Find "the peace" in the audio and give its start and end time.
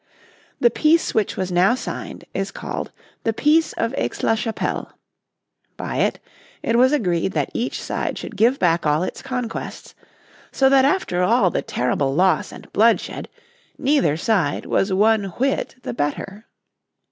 0.59-1.13, 3.23-3.73